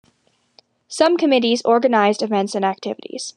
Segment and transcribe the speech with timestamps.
[0.87, 3.29] Some committees organized events and activities.